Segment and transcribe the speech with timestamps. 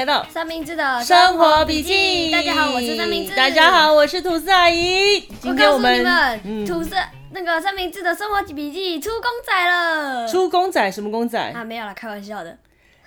[0.00, 2.30] 来到三明治的生活笔记。
[2.30, 3.36] 大家好，我是三明治。
[3.36, 5.20] 大家好，我是吐司阿姨。
[5.42, 10.26] 今天我告诉你们，吐司、嗯、那个三明治的生活笔记出公仔了。
[10.26, 10.90] 出公仔？
[10.90, 11.38] 什么公仔？
[11.38, 12.56] 啊，没有了，开玩笑的。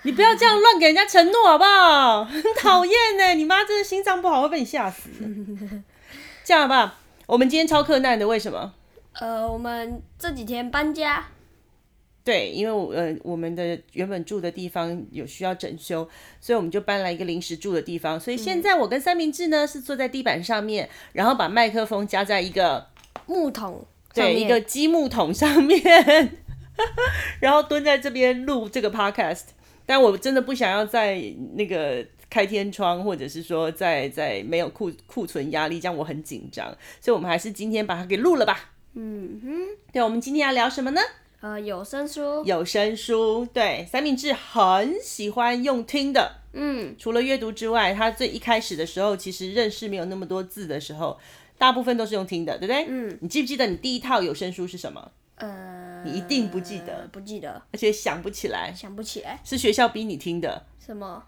[0.02, 2.22] 你不要这样乱给人家承诺好不好？
[2.30, 5.10] 很讨厌呢，你妈真的心脏不好，会被你吓死。
[6.44, 6.94] 这样吧？
[7.26, 8.72] 我们今天超困难的，为什么？
[9.18, 11.24] 呃，我们这几天搬家。
[12.24, 16.08] 对，因为我呃，我们的原本住的地方有需要整修，
[16.40, 18.18] 所以我们就搬来一个临时住的地方。
[18.18, 22.86] 所以现在我跟三明治呢是坐在地板上面，然后把麦克风夹在一个
[23.26, 25.78] 木桶，对，一个积木桶上面，
[27.40, 29.48] 然后蹲在这边录这个 podcast。
[29.84, 31.20] 但我真的不想要在
[31.56, 36.74] 那个开天窗，或者是说在在没有库库存压力，这样我很紧张。
[37.02, 38.72] 所以我们还是今天把它给录了吧。
[38.94, 41.02] 嗯哼，对，我们今天要聊什么呢？
[41.44, 51.18] 呃，有声书，有声书，对，三明治很喜欢用听的，嗯，除了阅读之外，他最一开始的时候，其实认识没有那么多字的时候，
[51.58, 52.86] 大部分都是用听的，对不对？
[52.88, 55.12] 嗯，你记不记得你第一套有声书是什么？
[55.34, 60.64] 呃，你一定不记得，不记得，而且想不起来，想不起来，是学校逼你听的。
[60.78, 61.22] 什么？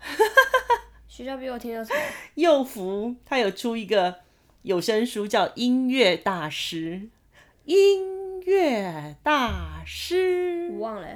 [1.07, 2.01] 学校逼我听的什么？
[2.37, 4.15] 幼福他有出一个
[4.63, 7.03] 有声书，叫《音乐大师》，
[7.67, 8.16] 音。
[8.47, 11.09] 乐大师，我忘了，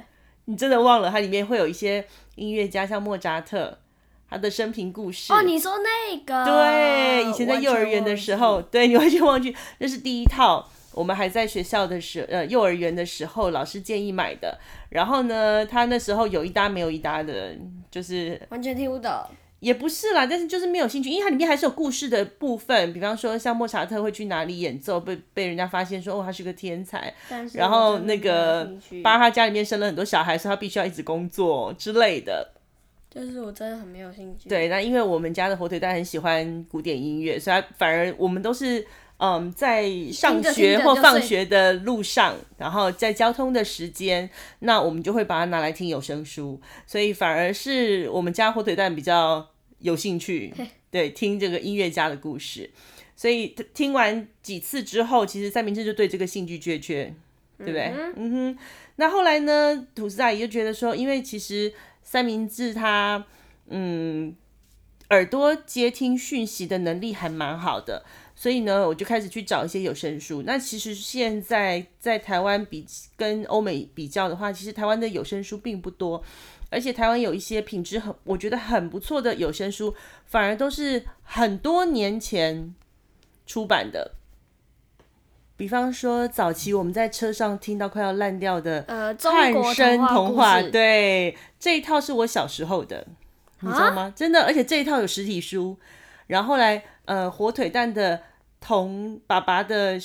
[0.45, 1.09] 你真的忘了？
[1.09, 3.79] 它里面会有一些音乐家，像莫扎特，
[4.29, 5.31] 他的生平故事。
[5.31, 6.45] 哦，你说那个？
[6.45, 14.59] 对，以前在幼儿园的时候，对，你完全忘记，那是第一套，我们还在学校的时候，呃，幼儿园的时候，老师建议买的。
[14.89, 17.55] 然后呢，他那时候有一搭没有一搭的，
[17.89, 19.09] 就是完全听不懂。
[19.61, 27.13] 也不是啦，但是就是没有兴趣，因为它里面还是有故事的部分，比方说像莫扎特会去哪里演奏，被被人家发现说哦，他是个天才，
[27.53, 28.67] 然后那个
[29.03, 32.53] 巴哈家里面生了很多小孩，所以他必须要一直工作之类的。
[33.07, 34.49] 就是我真的很没有兴趣。
[34.49, 38.83] 对，那因为我们家的火腿蛋很喜欢古典音乐，所以他反而我们都是
[39.17, 44.27] 嗯在上学或放学的路上，然后在交通的时间，
[44.59, 49.50] 那我们就会把它拿来听有声书，所以反而是我们家火腿蛋比较。
[49.81, 50.53] 有兴趣，
[50.89, 52.69] 对，听这个音乐家的故事，
[53.15, 57.13] 所以听完几次之后，其实三明治就对这个兴趣缺缺，
[57.57, 57.93] 对不对？
[57.95, 58.57] 嗯，嗯哼。
[58.97, 63.25] 那后来呢，吐司阿姨就觉得说，因为其实三明治他，
[63.69, 64.35] 嗯，
[65.09, 68.05] 耳朵接听讯息的能力还蛮好的，
[68.35, 70.43] 所以呢，我就开始去找一些有声书。
[70.45, 76.23] 那其实现在在台湾比跟欧美比较的话，其实台湾的有声书并不多。
[76.71, 79.93] 而且台湾有一些品质很，我觉得很不错的有声书，
[80.25, 82.73] 反而都是很多年前
[83.45, 84.13] 出版的。
[85.57, 93.05] 比方说，早期我们在车上听到快要烂掉的呃《汉声童话》，对，这一套是我小时候的，
[93.59, 94.03] 你知道吗？
[94.03, 94.13] 啊？
[94.15, 95.77] 真的，而且这一套有实体书。
[96.27, 98.23] 然后后来，呃，火腿蛋的
[98.61, 99.99] 同爸爸的，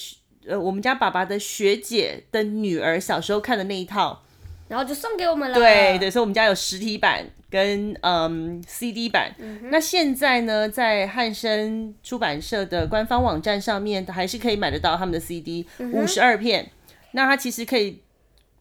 [0.45, 4.25] 呃，我们家爸爸的学姐的女儿小时候看的那一套。
[4.69, 5.55] 然后就送给我们了。
[5.55, 9.35] 对对，所以我们家有实体版跟嗯 CD 版。
[9.39, 16.71] 嗯、那现在呢，在汉生出版社的官方网站上面，还是可以买得到他们的 CD，五十二片。
[17.13, 18.03] 那它其实可以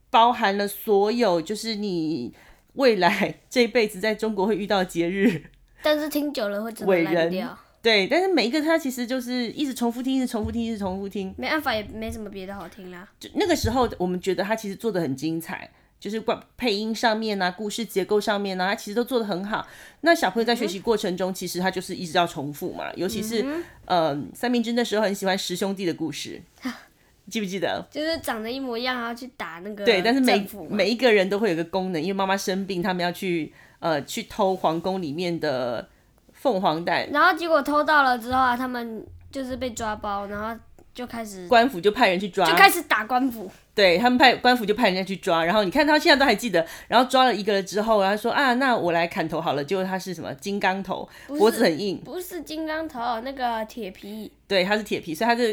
[0.09, 2.33] 包含了所有，就是你
[2.73, 5.43] 未来这一辈子在中国会遇到的节日。
[5.81, 7.57] 但是听久了会真的烂掉。
[7.81, 11.31] 对，但是每一个它其实就是一直重复听，一直重复听，一直重复听。
[11.37, 13.07] 没办法，也没什么别的好听啦。
[13.19, 15.69] 就那个时候，我们觉得它其实做的很精彩。
[16.05, 19.65] 就是关配音上面啊，故事结构上面啊，他其实都做得很好。
[20.01, 22.93] 那小朋友在学习过程中，其实他就是一直要重复嘛。
[22.93, 26.39] 尤其是、嗯、呃，三明治那时候很喜欢十兄弟的故事，
[27.27, 27.83] 记不记得？
[27.89, 29.83] 就是长得一模一样，然后去打那个。
[29.83, 35.89] 对，但是每每一个人都会有个功能，因为妈妈生病，他们要去呃去偷皇宫里面的
[36.33, 40.55] 凤凰蛋，然后结果偷到了之后啊，他们就是被抓包，然后。
[40.93, 43.51] 就开始官府就派人去抓，就开始打官府。
[43.75, 49.61] 对，他们派官府就派人家去抓，然后你看他现在都还记得，然后抓了一个了之后，然后说啊，那我来砍头好了。
[49.61, 54.31] 结果他是什么金刚头，脖子很硬，不是金刚头，那个铁皮。
[54.47, 55.43] 对，他是铁皮，所以他就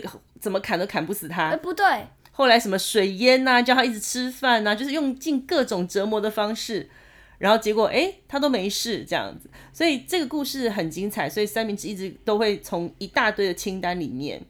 [0.40, 1.50] 怎么砍都砍不死他。
[1.50, 1.84] 欸、不对。
[2.30, 6.88] 后来什么水淹呐、啊，叫他一直吃饭呐、啊，就是用尽各种折磨的方式，
[7.38, 9.50] 然后结果哎、欸，他都没事这样子。
[9.72, 14.40] 所以这个故事很精彩，所以三明治一直都会从一大堆的清单里面。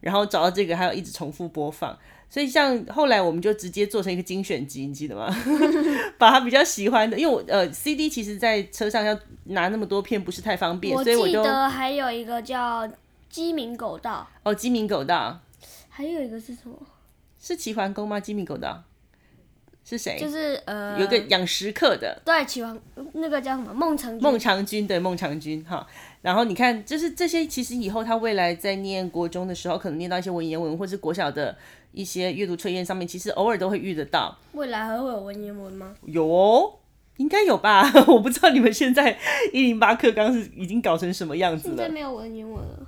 [0.00, 1.98] 然后找到这个，还有一直重复播放，
[2.28, 5.26] 所以像后来我们就直接做成一个精选集，你记得吗？
[6.18, 12.86] 把他比较喜欢的，因为我呃 CD 其实在车上要拿那么多片不是太方便，所以我就记得还有一个叫
[13.30, 15.40] 鸡鸣狗盗哦，鸡鸣狗盗，
[15.88, 16.76] 还有一个是什么？
[17.40, 18.18] 是齐桓公吗？
[18.18, 18.82] 鸡鸣狗盗
[19.84, 20.18] 是谁？
[20.18, 22.76] 就是呃，有个养食客的，对，齐桓
[23.12, 24.20] 那个叫什么孟尝君。
[24.20, 25.86] 孟尝君对孟尝君哈。
[26.22, 31.56] 然后你看，就是这些，其实以后他未来在念国中的时候，可能念到一些文言文，或是国小的
[31.92, 34.36] 一些阅读测验上面，其实偶尔都会遇得到。
[34.52, 35.94] 未来还会有文言文吗？
[36.04, 36.74] 有哦，
[37.16, 37.90] 应该有吧？
[38.08, 39.18] 我不知道你们现在
[39.52, 41.74] 一零八课纲是已经搞成什么样子了。
[41.76, 42.86] 现在没有文言文了，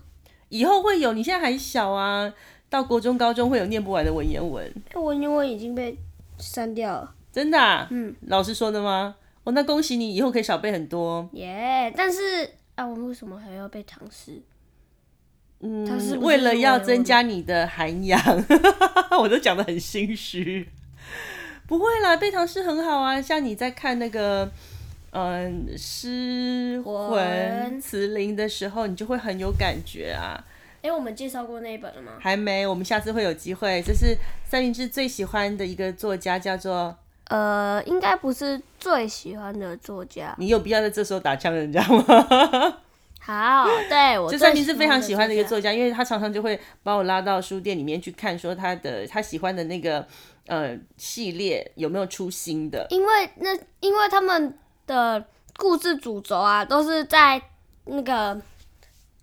[0.49, 1.13] 以后会有。
[1.13, 2.33] 你现在还小啊，
[2.69, 4.73] 到国中、高中会有念不完的文言文。
[4.95, 5.97] 文言文已经被
[6.39, 7.15] 删掉了。
[7.33, 7.87] 真的啊？
[7.91, 9.17] 嗯，老师说的吗？
[9.45, 11.29] 哦，那恭喜你，以后可以少背很多。
[11.33, 11.93] 耶！
[11.97, 12.51] 但是。
[12.75, 14.41] 啊，我们为什么还要背唐诗？
[15.61, 18.21] 嗯，为了要增加你的涵养，
[19.19, 20.69] 我都讲的很心虚。
[21.67, 23.21] 不会啦，背唐诗很好啊。
[23.21, 24.51] 像你在看那个，
[25.11, 30.43] 嗯，诗魂词林的时候，你就会很有感觉啊。
[30.81, 32.13] 哎、欸，我们介绍过那一本了吗？
[32.21, 33.83] 还没，我们下次会有机会。
[33.83, 34.17] 这是
[34.47, 36.97] 三明治最喜欢的一个作家，叫做……
[37.25, 40.35] 呃，应该不是最喜欢的作家。
[40.39, 42.79] 你有必要在这时候打枪人家吗？
[43.29, 44.31] 好，对 我。
[44.31, 50.07] 就算你是非常喜欢的一个作家，因为他常常就会把我拉到书店里面去看，说他的他喜欢的那个
[50.47, 52.87] 呃系列有没有出新的。
[52.89, 55.23] 因为那因为他们的
[55.59, 57.41] 故事主轴啊，都是在
[57.85, 58.41] 那个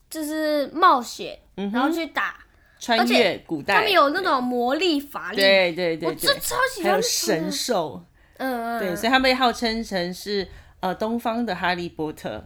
[0.09, 2.35] 就是冒险，嗯、然后去打。
[2.77, 6.91] 穿越古代，他们有那种魔力法力，对对对，对，我这超喜欢。
[6.91, 8.03] 还有神兽，
[8.37, 10.47] 嗯嗯，对，所以他被号称成是
[10.81, 12.43] 呃东方的哈利波特，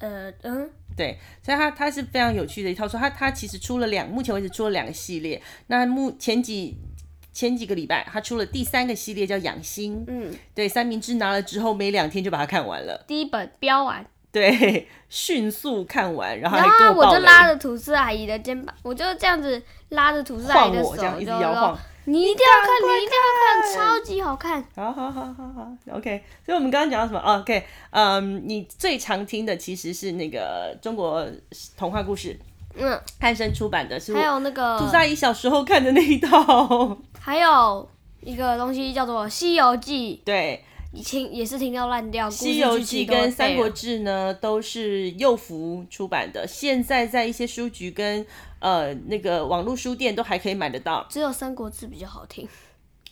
[0.00, 6.74] 呃嗯，对，所以他他是非常有趣的一套书，他他其实出了两，目前为止出了两个系列，那目前几
[7.32, 14.06] 前几个礼拜他出了第三个系列叫养心，嗯，对，三明治拿了之后没两天就把它看完了，第一本标完。
[14.32, 21.78] 对， 迅速看完，然后还跟我，我就拉着吐司阿姨的肩膀，我就这样子拉着吐司阿姨的手，这样一直摇晃。
[22.08, 24.64] 你一定要看，你一定要看，超级好看。
[24.74, 26.22] 好好好好好，OK。
[26.44, 31.26] 所以我们刚刚讲到什么？OK，嗯，你最常听的其实是那个中国
[31.76, 32.38] 童话故事，
[32.76, 37.88] 嗯，汉生出版的，是还有那个吐司阿姨小时候看的那一套，还有
[38.22, 40.62] 一个东西叫做《西游记》，对。
[41.04, 48.24] 听也是听到烂掉，《西游记》跟《三国志》呢都是幼福出版的，现在在一些书局跟
[48.66, 51.06] 呃那个网络书店都还可以买得到。
[51.08, 52.48] 只有《三国志》比较好听。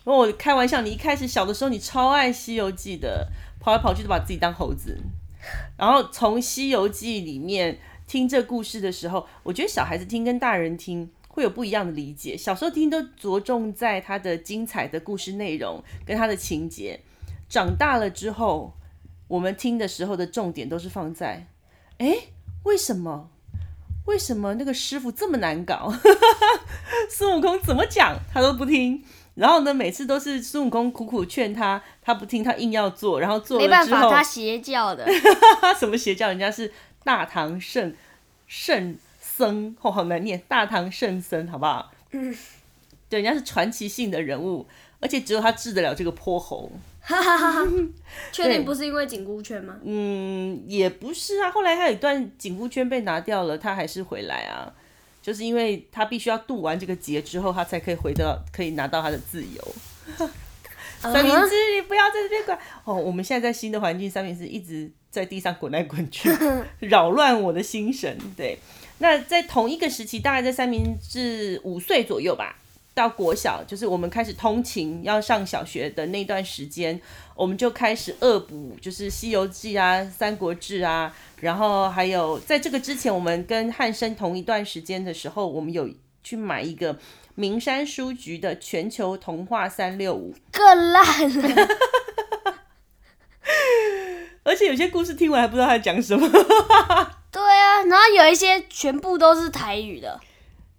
[0.03, 3.29] 我开玩笑，你一开始小的时候你超爱《西游记》的，
[3.61, 4.99] 跑来跑去都把自己当猴子。
[5.77, 12.35] 然后从《西游记》里面听这故事的时候，我觉得小孩子听跟大人听会有不一样的理解。
[12.35, 16.99] 小时候听都着重在它的精彩的故事内容跟它的情节。
[17.47, 18.73] 长大了之后，
[19.29, 21.47] 我们听的时候的重点都是放在，
[21.99, 22.17] 哎，
[22.63, 23.29] 为什么？
[24.05, 25.93] 为什么那个师傅这么难搞？
[27.09, 29.03] 孙悟空怎么讲他都不听，
[29.35, 35.05] 然后呢，每次都是孙悟空苦苦劝他，他不听，他硬要做，然后做了之后，没办法，他邪教的，
[35.79, 36.27] 什么邪教？
[36.29, 36.71] 人家是
[37.03, 37.95] 大唐圣
[38.47, 41.91] 圣僧，哦，好难念，大唐圣僧，好不好？
[42.11, 42.35] 嗯，
[43.09, 44.67] 对，人家是传奇性的人物，
[44.99, 46.71] 而且只有他治得了这个泼猴。
[47.07, 47.53] 哈哈哈！
[47.53, 47.71] 哈，
[48.31, 49.77] 确定不是因为紧箍圈吗？
[49.83, 51.51] 嗯，也不是啊。
[51.51, 54.73] 后来他有一段紧箍圈被拿掉了，他还是回来啊。
[55.21, 59.75] 就是因为他必须要渡完这个劫之后，他才可以回到，可以拿到他的自由。
[60.99, 62.57] 三明治，你不要在这边滚！
[62.85, 66.31] 哦，我们现在在新的环境，三明治一直在地上滚来滚去，
[66.79, 68.17] 扰乱我的心神。
[68.35, 68.57] 对，
[68.97, 72.57] 那在同一个时期，大概在三明治五岁左右吧。
[72.95, 76.99] 到国小，就是我们开始通勤要上小学的那段时间，
[77.35, 85.89] 我们就开始恶补，就是《西游记》啊，《三国志》啊，然后还有在这个之前，我们跟汉生同一段时间的时候，我们有
[86.23, 86.97] 去买一个
[87.35, 91.03] 名山书局的《全球童话三六五》，更烂
[91.41, 91.67] 了，
[94.43, 96.27] 而且有些故事听完还不知道他在讲什么。
[97.29, 100.21] 对啊，然后有一些全部都是台语的，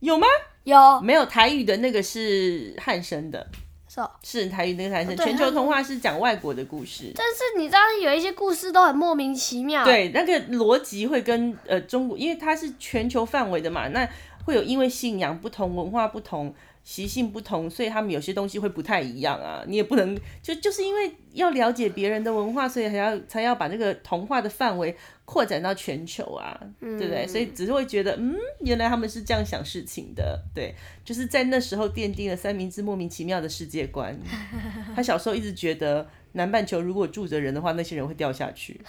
[0.00, 0.26] 有吗？
[0.66, 3.46] 有没有台语的那个是汉声的？
[3.88, 5.16] 是、哦、是台语那个汉声。
[5.16, 9.84] 全球童话是讲外国的故事，但是你知道有一些故事都很莫名其妙。
[9.84, 14.08] 对，那个逻辑会跟呃中国，因为它是全球范围的嘛，那
[14.44, 19.62] 会有因为信仰不同、文化不同、习性不同，所以他们有些东西会不太一样啊。
[19.68, 24.96] 你也不能就就是因为要了解别人的文化，所以还要才要把这个童话的范围。
[25.26, 27.26] 扩展到全球啊，嗯、对不对？
[27.26, 34.18] 所以只是会觉得，嗯，原来他们是这样想事情的，对，就是在那时候奠定了三明治莫名其妙的世界观。
[34.96, 38.80] 他小时候一直觉得南半球如果住着人的话，那些人会掉下去。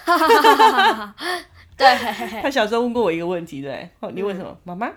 [1.76, 4.58] 对，他小时候问过我一个问题，对，哦，你问什么？
[4.64, 4.94] 妈妈，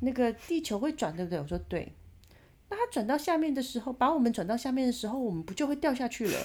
[0.00, 1.40] 那个地球会转，对不对？
[1.40, 1.92] 我说对。
[2.68, 6.38] 那它转到下面的时候，把我们转到下面的时候，我们不就会掉下去了？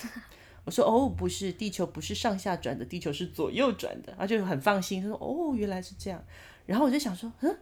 [0.68, 4.14] 我说哦，不是，地球不是上下转的，地球是左右转的。
[4.18, 6.22] 他就很放心，他说哦，原来是这样。
[6.66, 7.58] 然后我就想说，嗯，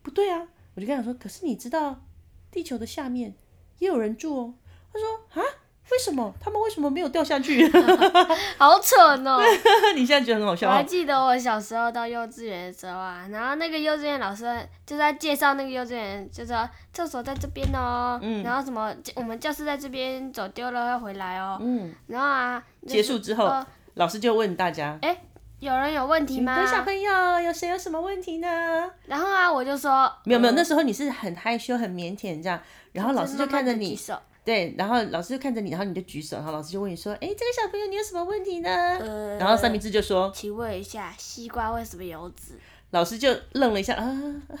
[0.00, 2.06] 不对啊，我就跟他说，可是你知道，
[2.52, 3.34] 地球的下面
[3.80, 4.54] 也有人住哦。
[4.92, 5.63] 他说啊。
[5.92, 7.70] 为什么他们为什么没有掉下去？
[8.58, 9.38] 好蠢哦！
[9.94, 10.68] 你现在觉得很好笑。
[10.68, 14.44] 我还记得我小时候到幼稚园的时候啊，然后那个幼稚园老师
[14.86, 21.58] 就在介绍那个幼稚园，就说厕所在这边哦，嗯、然后什么我们教室在这边，走丢了要回来哦。
[21.60, 25.16] 嗯、然后啊，结束之后，呃、老师就问大家：哎，
[25.60, 26.66] 有人有问题吗？
[26.66, 28.90] 小朋友，有谁有什么问题呢？
[29.04, 32.58] 然后啊，我就说没有没有，那时候你是很害羞很腼腆这样，
[32.92, 33.96] 然后老师就看着你。
[34.44, 38.68] 对，然后老师就看着你，然后你就举手，然后老师就问你说：“哎，这个小朋友你有什么问题呢？”
[39.00, 42.58] 呃、然后三明治就说：“请问一下，西瓜为什么有籽？”
[42.92, 44.58] 老师就愣了一下，啊，哈哈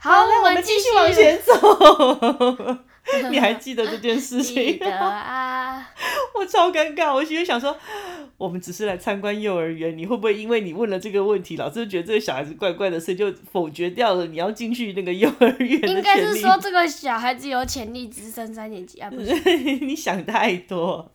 [0.00, 2.78] 好，好，那我们继续往前走。
[3.30, 4.54] 你还记得这件事情？
[4.54, 5.92] 记得啊！
[6.34, 7.76] 我超尴尬，我心里想说，
[8.36, 15.80] 我们只是来参观幼儿园，你会不会因为你问了这个问题，老师就觉得这个小孩子怪怪的，所以就否决掉了你要进去那个幼儿园？
[15.88, 19.10] 应该是说这个小孩子有潜力直升三年级啊！
[19.10, 19.34] 不是，
[19.84, 21.12] 你想太多。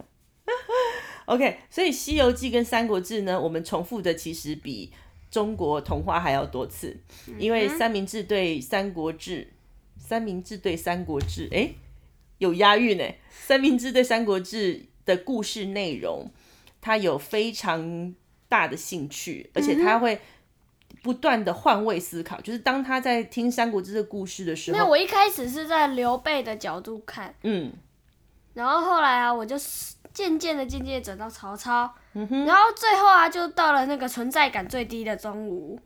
[1.25, 4.91] OK，所以《西游记》跟《三国志》呢，我们重复的其实比
[5.29, 6.97] 中国童话还要多次，
[7.37, 9.41] 因为三明治对《三国志》。
[10.09, 11.71] 三明治对《三国志》哎，
[12.39, 13.19] 有押韵哎！
[13.29, 14.73] 三明治对《三国志》
[15.05, 16.31] 的故事内容，
[16.81, 18.15] 他有非常
[18.47, 20.19] 大的兴趣，而且他会
[21.03, 22.41] 不断的换位思考。
[22.41, 27.71] 就是当他在听《三国志》的故事的时候，那我一开始是在刘备的角度看，嗯，
[28.55, 29.55] 然后后来啊，我就
[30.11, 35.79] 渐渐的、渐渐的转到曹操，然后最后啊，就到了那个存在感最低的钟无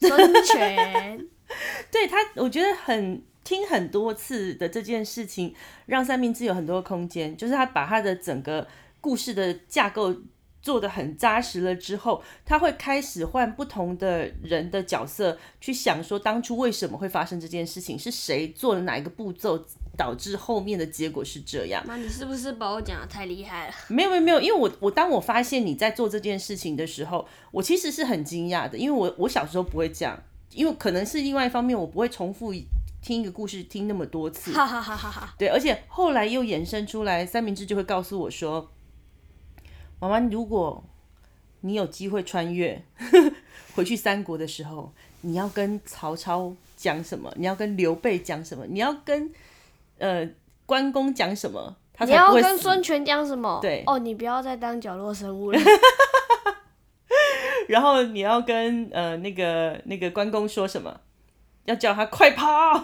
[0.00, 1.26] 孙权，
[1.90, 3.24] 对他，我觉得很。
[3.42, 5.54] 听很多次的这件事情，
[5.86, 8.66] 让三明治有很多空间，就是他把他的整个
[9.00, 10.14] 故事的架构
[10.62, 19.64] 做得很扎实了之后，他会开始换不同的人的角色去想说，当初为什么会发生这件事情，是谁做了哪一个步骤
[19.96, 21.82] 导致后面的结果是这样？
[21.86, 23.74] 妈，你是不是把我讲的太厉害了？
[23.88, 32.52] 没有没有没有，因为我我当我发现你在做这件事情的时候，我其实是很惊讶的，因为我我小时候不会这样，因为可能是另外一方面，我不会重复。
[33.02, 34.52] 听一个故事听那么多次，
[35.38, 38.70] 对，而且后来又衍生出来，三明治就会告诉我说
[39.98, 40.84] ：“妈妈，如果
[41.62, 42.82] 你有机会穿越
[43.74, 44.92] 回去三国的时候，
[45.22, 47.32] 你要跟曹操讲什么？
[47.36, 48.66] 你要跟刘备讲什么？
[48.66, 49.30] 你要跟
[49.98, 50.28] 呃
[50.66, 51.76] 关公讲什么？
[52.00, 53.58] 你要跟孙权讲什么？
[53.62, 55.58] 对，哦，你不要再当角落生物了。
[57.68, 61.00] 然后你要跟呃那个那个关公说什么？”
[61.70, 62.82] 要叫他快跑！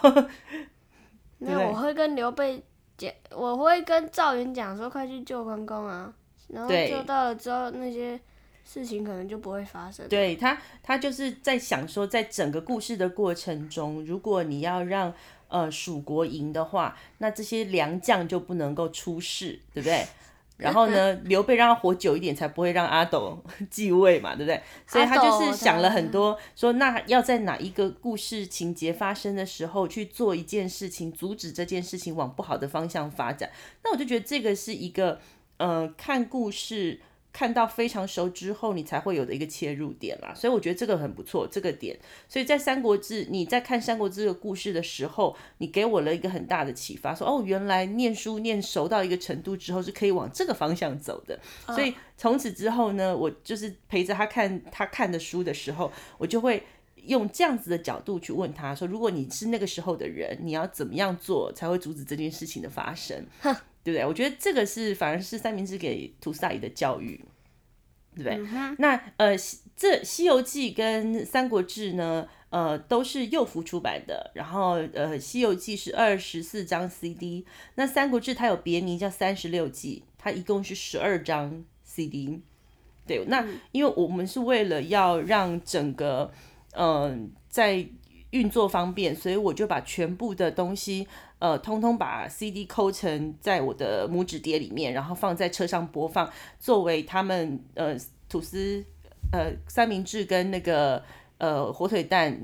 [1.39, 2.63] 那我会跟刘备
[2.97, 6.11] 讲，我会跟赵云讲说，快去救关公啊！
[6.47, 8.19] 然后救到了之后，那些
[8.63, 10.07] 事情可能就不会发生。
[10.07, 15.13] 对他，他就是在想说，在整个故事的过程中，如果你要让
[15.49, 20.05] 呃蜀国赢的话，那这些良将就不能够出事，对不对？
[20.63, 24.61] 然后呢，刘备让他活久一点，才不会让阿斗 继位嘛，对不对？
[24.87, 33.51] 所以他就是想了很多，说那要在哪一个故事情节发生的时候去做一件事情，阻止这件事情往不好的方向发展。
[33.83, 35.19] 那我就觉得这个是一个，
[35.57, 37.01] 呃，看故事。
[37.33, 41.95] 看到非常熟之后，你才会有的一个切入点啦，所以我觉得这个很不错，这个点。
[42.27, 51.39] 所以在《三国志》，你在看《三国志》的故事的时候，你给我了一个很大的启发，说哦，原来念书念熟到一个程度之后，是可以往这个方向走的。
[51.67, 56.63] 所以从此之后呢，我就是陪着他看他看的书的时候，我就会
[57.03, 63.23] 用这样子的角度去问他说，如果你是那个时候的人，你要怎么样做才会阻止这件事情的发生？
[63.87, 64.05] 对不对？
[64.05, 67.23] 我觉得这个是反而是三明治给吐司阿姨的教育，
[68.17, 68.35] 对不对？
[68.35, 69.29] 嗯、那呃，
[69.77, 74.29] 这《西游记》跟《三国志》呢，呃，都是幼福出版的。
[74.35, 82.41] 然后呃，《西游记》是二十四张 CD，那《三国志》它有别名叫三十六计，它一共是十二张 CD。
[83.05, 86.29] 对，那因为我们是为了要让整个
[86.71, 87.87] 嗯、呃、在
[88.31, 91.07] 运作方便，所以我就把全部的东西。
[91.39, 96.27] 呃，通通把 CD 抠成在我的拇指碟里面，然后放在车上播放，
[96.59, 97.95] 作为他们呃
[98.27, 98.83] 吐司
[99.31, 101.03] 呃三明治跟那个
[101.37, 102.35] 呃火腿蛋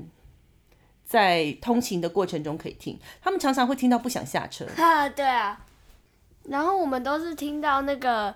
[1.04, 2.96] 在通勤的过程中可以听。
[3.20, 4.64] 他们常常会听到不想下车。
[4.76, 5.64] 哈， 对啊。
[6.44, 8.32] 然后我们都是听到那个，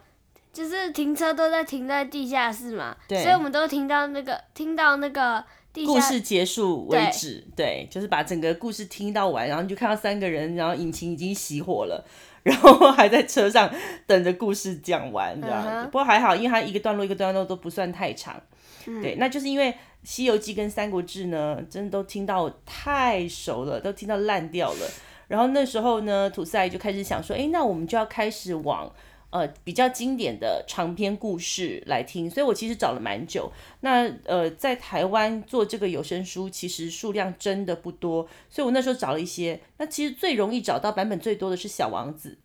[0.52, 5.44] 就是停车都在停在地下室嘛，对，所以我们都听到那个听到那个。
[5.86, 7.44] 故事结束为止。
[7.54, 12.04] 对，对，就是把整个故事听到完，然后你就看到三个人，然后引擎已经熄火了，
[12.42, 13.70] 然后还在车上
[14.06, 15.68] 等着故事讲完，这样子。
[15.68, 15.84] Uh -huh.
[15.84, 18.40] 不过还好，因为它一个段落一个段落都不算太长。
[18.86, 19.70] 嗯、对，那就是因为
[20.02, 24.90] 《西游记》跟《三国志》呢，真的都听到太熟了，都听到烂掉了。
[25.26, 28.90] 然后那时候呢，吐司阿姨就开始想说，哎，那我们就要开始往
[29.30, 32.30] 呃比较经典的长篇故事来听。
[32.30, 33.52] 所以我其实找了蛮久。
[33.80, 39.60] 那呃，在台湾做这个有声书，其实数量真的不多，所以我那时候找了一些。
[39.76, 42.38] 那其实最容易找到版本最多的是《小王子》。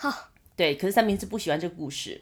[0.00, 2.20] 哈，对，可是三明治不喜欢这个故事，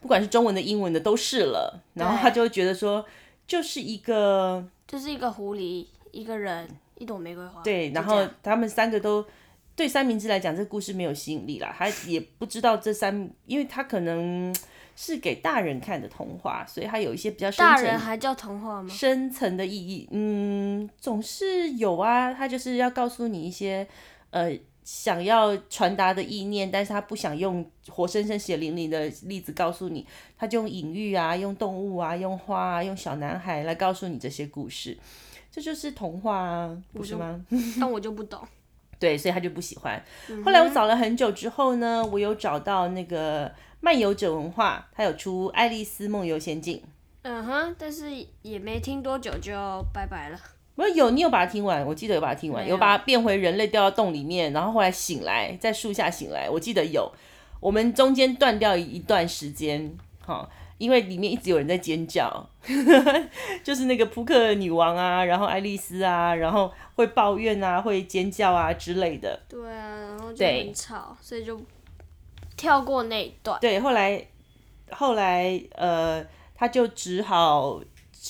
[0.00, 3.04] 不管是中文的、英文的都试了，然后他就会觉得说，
[3.46, 7.62] 就是一个，就是一个狐狸，一个人，一朵玫瑰花。
[7.62, 9.24] 对，然后他们三个都。
[9.74, 11.74] 对三明治来讲，这个故事没有吸引力啦。
[11.76, 14.54] 他也不知道这三，因为他可能
[14.94, 17.74] 是给大人看的童话，所以他有一些比较深层。
[17.74, 18.88] 大人还叫童话吗？
[18.92, 22.34] 深层的意义，嗯，总是有啊。
[22.34, 23.86] 他就是要告诉你一些
[24.30, 34.98] 呃想要传达的意念，但是他不想用活生生血淋淋的例子告诉你，他就用隐喻啊，用动物啊，用花啊，用小男孩来告诉你这些故事。
[35.50, 37.42] 这就是童话啊，不是吗？
[37.80, 38.38] 但我就不懂。
[39.02, 40.00] 对，所以他就不喜欢。
[40.44, 46.76] 后来我找了很久之后呢，我有找到那个漫游者文化，他有出《爱丽丝梦游仙境》。
[47.22, 48.10] 嗯哼，但是
[48.42, 49.52] 也没听多久就
[49.92, 50.38] 拜拜了。
[50.76, 51.84] 我有，你有把它听完？
[51.84, 56.48] 我记得有把它听完，有，有把它变回人类掉到洞里面，然后后来醒来，在树下醒来。
[56.48, 57.12] 我记得有，
[57.58, 59.92] 我们中间断掉一段时间，
[60.24, 60.48] 哈。
[60.78, 62.44] 因为里面一直有人在尖叫，
[63.62, 69.40] 就是那个扑克女王啊，然后爱丽丝啊，然后会抱怨啊，会尖叫啊之类的。
[69.48, 71.60] 对啊，然后就很吵，所以就
[72.56, 73.58] 跳过那一段。
[73.60, 74.26] 对，后来
[74.90, 76.24] 后来呃，
[76.54, 77.80] 他就只好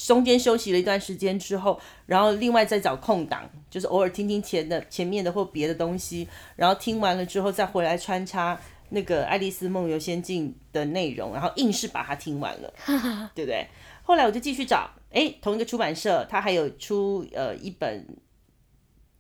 [0.07, 8.61] 中间休息了一段时间之后，然后另外再找空档，就是偶尔听听前的前面的或别的东西，然后听完了之后再回来穿插。
[8.95, 12.73] 那个《爱丽丝梦游仙境》的内容，然后硬是把它听完了，
[13.35, 13.67] 对不对？
[14.03, 18.07] 后来我就继续找，哎，同一个出版社，它还有出呃一本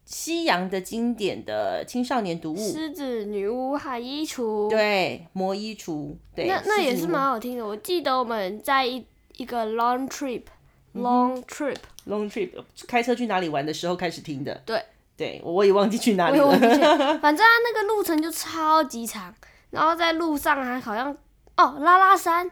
[0.04, 7.66] 西洋的经典的青少年读物《狮子女巫海衣橱》，对，魔衣橱，对，那那也是蛮好听的。
[7.66, 9.06] 我记得我们在一
[9.38, 12.50] 一个 long trip，long trip，long trip，
[12.86, 14.82] 开车去哪里玩的时候开始听的，对，
[15.16, 16.50] 对，我也忘记去哪里了，
[17.22, 19.34] 反正它那个路程就超级长。
[19.72, 21.10] 然后在路上还好像
[21.56, 22.48] 哦，拉拉山，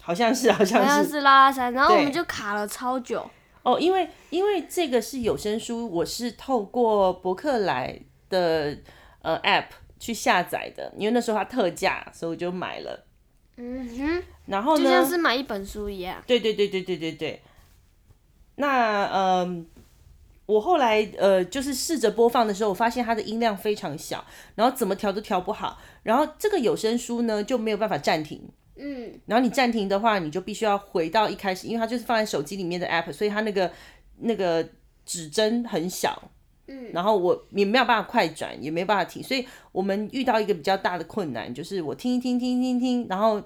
[0.00, 3.28] 好像是好像是，好像是拉拉山，然后我们就卡了超久。
[3.64, 8.78] 哦，因为因为这个是有声书，我是透过博客来的
[9.22, 9.66] 呃 App
[9.98, 13.04] 去下载的，因为那时候它特价，所以我就买了。
[13.56, 16.22] 嗯哼，然后呢，就像是买一本书一样。
[16.26, 17.42] 对对对对对对对。
[18.54, 19.12] 那嗯。
[19.12, 19.64] 呃
[20.46, 24.22] 我后来呃，就是试着播放的时候，我发现它的音量非常小，
[24.54, 25.78] 然后怎么调都调不好。
[26.02, 33.70] 然后这个有声书呢就没有办法暂停，嗯，然后你暂停的话，你就必须要回到一开始，因为它就是放在手机里面的 app，所以它那个
[34.18, 34.68] 那个
[35.06, 36.30] 指针很小，
[36.66, 43.42] 嗯，然后我也没有办法快转，也没有办法停，所以我们遇到一个比较大的困难，就是我听一听听听听，然后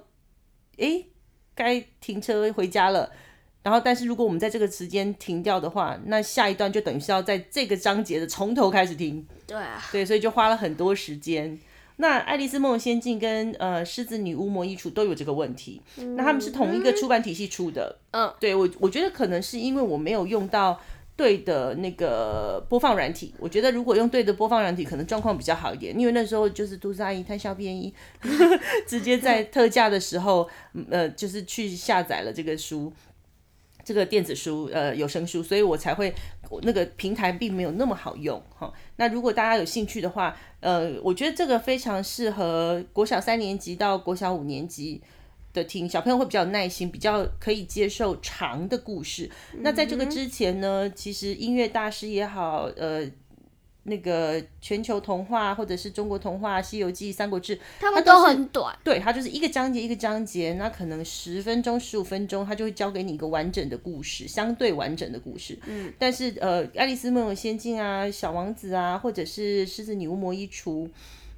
[0.75, 1.07] 诶，
[1.55, 3.09] 该停车回家了。
[3.61, 9.25] 然后，但是如果我们在这个时间停掉的话，那下一段就等于是要在这个章节的从头开始听。
[9.45, 11.59] 对啊，对，所以就花了很多时间。
[11.97, 15.81] 那《爱丽丝梦游仙境》跟呃《狮子女巫魔衣橱》都有这个问题。
[15.97, 17.97] 嗯，那他们是同一个出版体系出的。
[18.11, 20.79] 嗯，对我我觉得可能是因为我没有用到
[21.17, 23.33] 对的那个播放软体。
[23.37, 25.99] 我觉得如果用对的播放软体，可能状况比较好一点。
[25.99, 27.93] 因为那时候就是吐司阿姨贪小便宜，
[28.87, 30.49] 直接在特价的时候，
[30.89, 32.93] 呃，就是去下载了这个书。
[33.89, 36.13] 这个电子书，呃，有声书，所以我才会
[36.61, 38.71] 那个平台并没有那么好用哈。
[38.97, 45.01] 那如果大家有兴趣的话，呃，我觉得这个非常适合国小三年级到国小五年级
[45.53, 49.27] 的听，小朋友会比较有耐心，比较可以接受长的故事。
[49.61, 53.09] 那在这个之前呢，其实音乐大师也好，呃。
[53.89, 58.77] 那个全球童话，或者是中国童话，《西游记》《三国志》，他们都很短。
[58.83, 65.59] 对，它就是一个章节一个章节，那可能十分钟、十五分钟，它就会教给你一个完整的故事，相对完整的故事。
[65.67, 65.91] 嗯。
[65.97, 70.85] 但是呃，《爱丽丝梦游仙境》啊，《小王子》啊，或者是《狮子女巫魔衣橱》，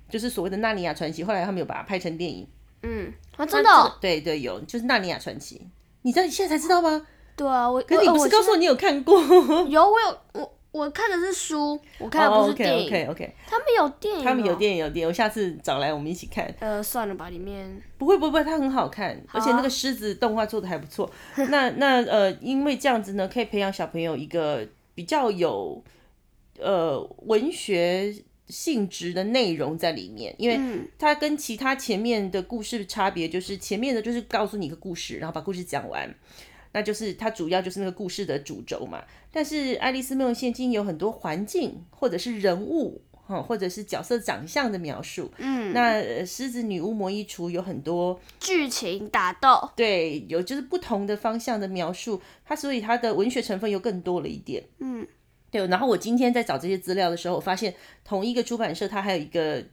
[0.10, 2.48] 就是所谓的《纳尼亚传奇》，后来他们有把它拍成电影。
[2.84, 3.98] 嗯，啊，真的、哦？
[4.02, 5.56] 对对，有，就是《纳尼亚传奇》。
[6.02, 7.06] 你知道你现在才知道吗？
[7.36, 7.82] 对啊，我。
[7.84, 9.22] 可是你不是告诉我你有看过？
[9.70, 10.54] 有，我有我。
[10.72, 12.78] 我看的是书，我看的不是电影。
[12.78, 13.36] Oh, OK OK OK。
[13.46, 14.24] 他们有电影。
[14.24, 16.54] 他们有电影有电影，我下次找来我们一起看。
[16.60, 21.12] 呃，算了吧，里面不会不会，它很好看，啊、而且那个狮子动画做的还不错。
[21.50, 25.84] 那那呃，因为这样子呢，可以培养小朋友一个比较有
[26.58, 28.16] 呃文学
[28.48, 30.58] 性质的内容在里面，因为
[30.98, 36.10] 它跟其他前面的故事差别就是前面的就是告诉你一个故事，然后把故事讲完。
[36.74, 45.32] 那就是它主要就是那个故事的主轴嘛，但是《爱丽丝梦游仙境》有很多环境或者是人物，哈，或者是角色长相的描述。
[45.38, 54.64] 嗯，那狮子女巫魔衣橱有很多剧情打斗，对，有就是不同的方向的描述，它所以它的文学成分又更多了一点。
[54.80, 55.06] 嗯，
[55.50, 55.68] 对。
[55.68, 59.66] 然后我今天在找这些资料的时候，我发现同一个出版社它还有一个。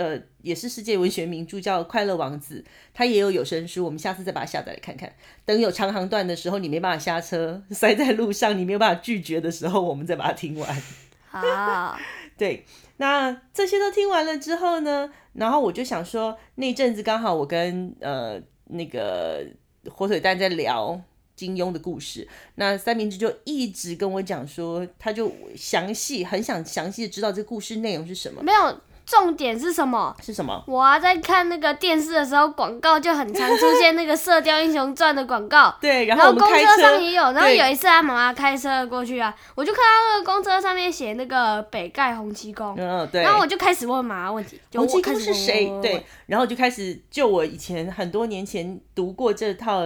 [0.00, 5.12] 呃，也是世界文学名著，叫《快乐王子》，它也有有声书，我们下次再把它下载来看看。
[5.44, 10.82] 等有长航段的时候，你没办法下车，塞在路上，你没有办法拒绝的时候，我们再把它听完。
[11.28, 11.98] 好，
[12.38, 12.64] 对，
[12.96, 19.46] 那这些都听完了之后呢，然后我就想说，那阵子刚好我跟呃那个
[19.90, 20.98] 火腿蛋在聊
[21.36, 28.80] 金庸的故事，那三明治就一直跟我讲说，他就详细很想详细的知道这个故事内容是什么，没有。
[29.10, 30.14] 重点是什么？
[30.22, 30.62] 是什么？
[30.68, 35.74] 我啊，在看那个电视的时候，广告就很常出现那个《射雕英雄传》的广告。
[35.80, 37.32] 对，然后公车上也有。
[37.32, 42.76] 然后有一次，他妈妈开车过去啊，我就看到那个公车上面写那个北丐洪七公。
[42.78, 43.22] 嗯，对。
[43.22, 45.66] 然后我就开始问妈妈问题，洪七公是谁？
[45.82, 49.82] 对，然后就开始就我以前很多年前读过这套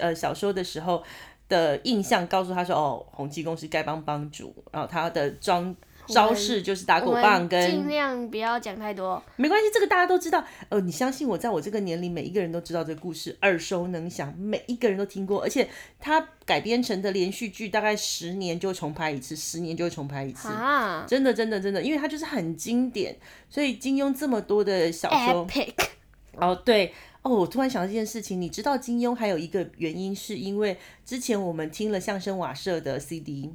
[0.00, 1.00] 呃小说的时候
[1.48, 5.72] 的印象，告诉他说，哦，洪七公是丐帮帮主，然后他的装。
[6.06, 10.44] 招式就是打狗棒，跟尽量不要讲太多，没关系，这个大家都知道。
[10.68, 15.42] 呃，你相信我，在我这个年龄，每一个人都知道这个故事，耳熟能详，每一个人都听过。
[15.42, 20.48] 而且它改编成的连续剧，大概十年就重拍一次，十年就会重拍一次。
[20.48, 23.16] 啊，真的，真的，真的，因为它就是很经典。
[23.48, 25.46] 所以金庸这么多的小说。
[26.36, 33.54] 哦，对，哦，我突然想到这件事情，你知道金庸还有一个原因，是因为之前我们听了相声瓦舍的 CD，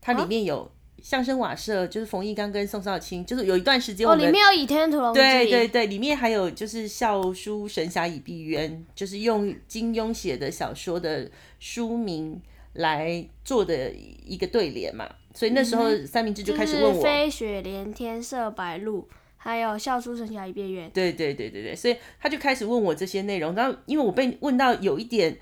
[0.00, 0.70] 它里面有。
[1.04, 12.40] 相声瓦舍就是冯翊纲跟宋少卿，就是有一段时间我们哦，里面有《倚天屠龙记》，对对对，里面还有就是笑书神侠倚碧鸳，就是用金庸写的小说的书名
[12.72, 13.92] 来做的
[14.24, 25.36] 一个对联嘛，所以那时候三明治就开始问我，就是、飞雪连天射白鹿，还有笑书神侠倚碧鸳，对对对对对，所以他就开始问我这些内容，然后因为我被问到有一点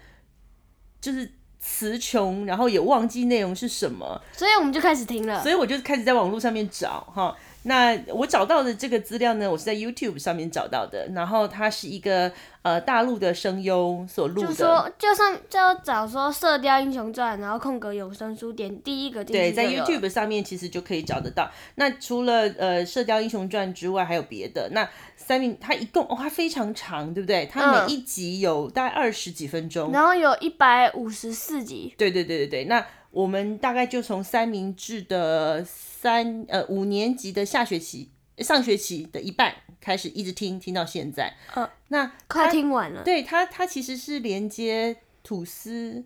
[1.01, 1.31] 就是。
[1.62, 5.40] 词穷，然后也忘记内容是什么，所以我们就开始听了。
[5.42, 7.35] 所以我就开始在网络上面找哈。
[7.64, 11.07] 那我找到的这个资料呢，我是在 YouTube 上面找到的。
[11.14, 21.51] 然后它是一个呃大陆的声优所录的，就说就上就找说《射雕英雄传》，然后空格有声书点第一个进去，对，在 YouTube 上面其实就可以找得到。
[21.77, 24.68] 那除了呃《射雕英雄传》之外，还有别的。
[24.72, 27.46] 那三名它一共哦，它非常长，对不对？
[27.46, 31.94] 它每一集有大概二十几分钟，嗯、然后有一百五十四集。
[31.96, 32.85] 对对对对对，那。
[33.12, 43.03] 我们大概就从三明治的三呃五年级的下学期上学期的一半开始一直听听到现在，嗯，那快听完了。
[43.05, 46.05] 对，它它其实是连接吐司、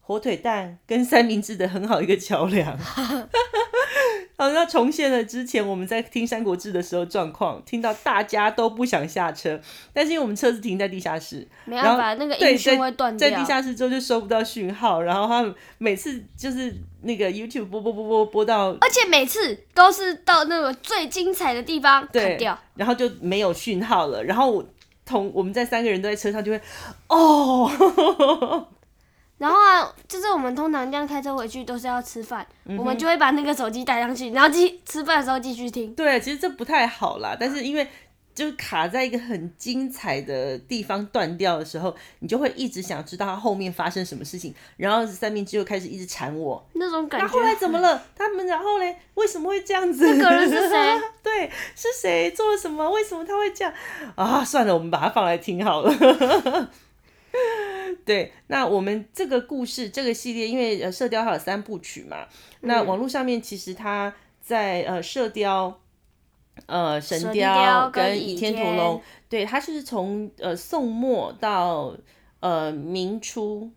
[0.00, 2.78] 火腿蛋跟三明治的很好一个桥梁。
[4.38, 9.60] 好，那重现了之前我们在听《三国志》的时候状况，听到大家都不想下车，
[9.92, 13.28] 但是因为我们车子停在地下室，没办法，那个音讯会断掉。
[13.28, 16.72] 在地下室之后就收不到讯号，然后他们每次就是
[17.02, 24.22] 那个 YouTube 播播播播播到，而且每次都是到那个最精彩的地方砍掉，然后就没有讯号了。
[24.22, 24.64] 然后
[25.04, 26.60] 同我们在三个人都在车上就会
[27.08, 28.68] 哦。
[29.38, 35.94] 然后啊，就是我们通常这样开车回去都是要吃饭，嗯、我们就会把那个手机带上去，然后继吃饭的时候继续听。
[35.94, 37.86] 对，其实这不太好啦，但是因为
[38.34, 47.26] 就卡在一个很精彩的地方断掉的时候，你就会一直想知道它后面发生什么事情，然后三明治又开始一直缠我，那种感觉。
[47.26, 48.00] 那后来怎么了？
[48.16, 50.04] 他们然后嘞，为什么会这样子？
[50.14, 51.00] 那个人是谁？
[51.22, 52.90] 对，是谁做了什么？
[52.90, 53.72] 为什么他会这样？
[54.16, 56.70] 啊，算了，我们把它放来听好了。
[58.04, 62.22] 对，那我们这个故事这个系列，因为呃，射雕还有三部曲嘛，
[62.62, 65.80] 嗯、那网络上面其实它在呃，射雕、
[66.66, 71.94] 呃，神雕跟倚天屠龙，对，它是从呃宋末到
[72.40, 73.70] 呃明初，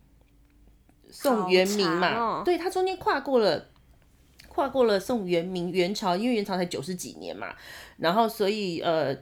[1.10, 3.68] 宋元明嘛，哦、对，它中间跨过了
[4.48, 7.54] 跨过了宋元明元朝，因为元朝才九十几年嘛，
[7.98, 9.14] 然后所以呃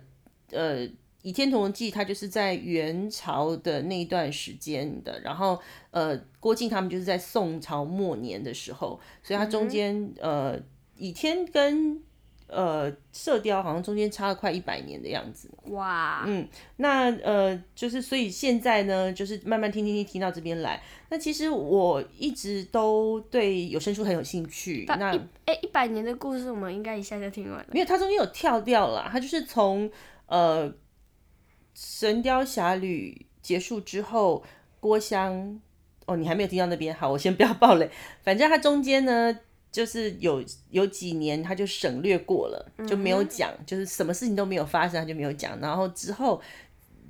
[0.53, 0.88] 呃。
[1.23, 10.61] 倚天屠龙记》它就是在元朝的那一段时间的，然后呃，郭靖他们就是在宋朝末年的时候，所以它中间、嗯、呃，
[10.97, 12.01] 倚天跟
[12.47, 15.51] 呃射雕好像中间差了快一百年的样子。
[15.65, 20.83] 哇，嗯，那呃，就是所以现在呢，就是慢慢听听听听到这边来。
[21.11, 24.87] 那其实我一直都对有声书很有兴趣。
[24.89, 27.67] 那哎，一百年的故事我们应该一下就听完了。
[27.73, 29.91] 没有，它中间有跳掉了，它就是从
[30.25, 30.67] 呃。
[31.75, 34.45] 《神雕侠侣》结束之后，
[34.81, 35.61] 郭襄
[36.07, 37.91] 哦，你还没有听到那边，好，我先不要爆雷。
[38.23, 39.39] 反正它中间呢，
[39.71, 45.59] 就是有有几年他就省略过了，就没有讲，嗯、就是什么事情都没有发生，他就没有讲。
[45.61, 46.43] 然后之后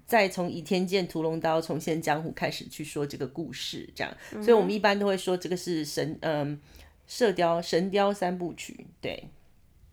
[0.06, 4.14] 再从倚天剑、屠龙刀、重现江湖开始去说这个故事，这样。
[4.32, 6.60] 嗯、所以我们一般都会说这个是神嗯
[7.06, 9.28] 射雕神雕三部曲，对，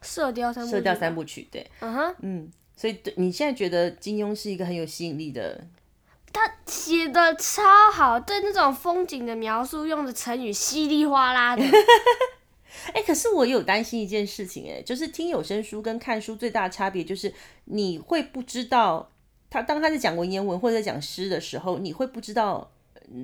[0.01, 2.51] 射雕三部射雕三部曲，对，嗯哼，嗯。
[2.77, 5.67] 所以，你现在觉得金庸是一个很有吸引力的？
[6.31, 11.63] 他写的超好，对那种风景的描述用的成语稀里哗啦的。
[12.93, 17.33] 哎、欸，可是我有担心一件事情，哎，就是听有声书跟看书最大的差别就是
[17.65, 19.11] 你会不知道
[19.49, 22.71] 他当他在讲文言文或者在讲诗的时候，你会不知道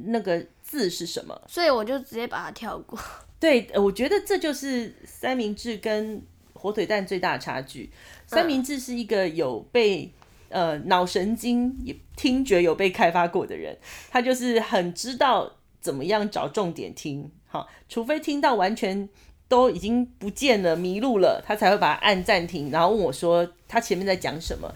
[0.06, 2.98] 那个字是什么，所以我就直接把它跳过。
[3.40, 6.20] 对，我觉得这就是三明治跟
[6.64, 7.92] 火腿蛋最大的差距。
[8.26, 10.10] 三明治是一个有被
[10.48, 13.78] 呃脑神经也听觉有被开发过的人，
[14.10, 19.10] 他就是很知道怎么样找重点听，好，除非听到完全
[19.50, 24.74] 都已经不见了、迷路了，他才会把它按暂停，然后问我说他前面在讲什么。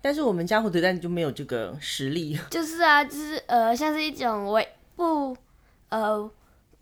[0.00, 5.36] 但是我们家火腿蛋就没有这个实力， 就是啊，就是呃，像是一种为不
[5.90, 6.30] 呃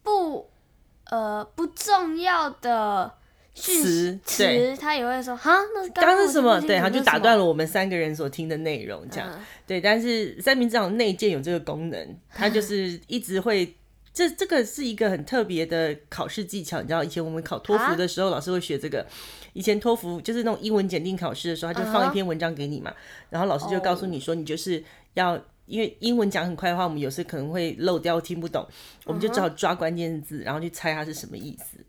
[0.03, 0.49] 不
[1.07, 3.13] 呃不重要的。
[3.55, 6.61] 词词，他也会说哈，那刚刚是什么？
[6.61, 9.81] 对，他就打断了我们三个人所听的内容，这样、嗯、对。
[9.81, 13.77] 但是三明治好像内建有这个功能，它就是一直会，
[14.13, 16.81] 这这个是一个很特别的考试技巧。
[16.81, 19.07] 你知道，以前我们考托福的时候，啊、老师会学这个。
[19.53, 23.27] 以前托福就是那种英文检定考试的时候，他就放一篇文章给你嘛，uh huh.
[23.31, 24.83] 然后老师就告诉你说，你就是
[25.15, 25.37] 要
[25.67, 28.65] 因为英文讲很快的话，我们有时可能会漏掉听不懂，
[29.05, 31.85] 我们就只好抓关键字，然后去猜它是什么意思。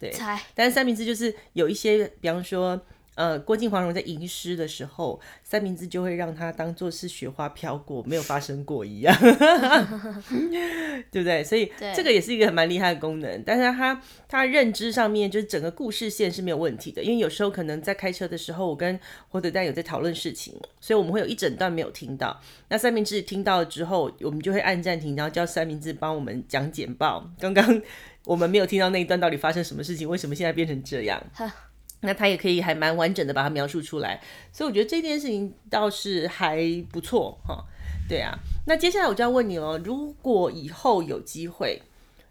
[0.00, 0.02] Uh.
[0.02, 2.80] 对，猜但是三明治就是有一些，比方说，
[3.20, 9.14] 呃，郭靖黄蓉在吟诗的时候，三明治就会让它当做是雪花飘过，没有发生过一样，
[11.12, 11.44] 对不对？
[11.44, 13.42] 所以这个也是一个很蛮厉害的功能。
[13.44, 22.40] 但是他他认知上面就是整个故事线是没有问题的，因为有时候可能在开车的时候，我跟火腿蛋有在讨论事情，所以我们会有一整段没有听到。
[22.68, 27.30] 那三明治听到了之后，我们就会按暂停，然后叫三明治帮我们讲简报。
[27.38, 27.82] 刚刚。
[28.26, 31.20] 我们没有听到那一段到底发生什么事情，为什么现在变成这样？
[32.00, 34.20] 呵那他也可以还蛮完整的把它描述出来，
[34.52, 36.58] 所以我觉得这件事情倒是还
[36.90, 37.64] 不错哈。
[38.08, 38.36] 对啊，
[38.66, 41.80] 那接下来我就要问你了，如果以后有机会，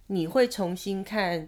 [0.08, 1.48] 你会重新看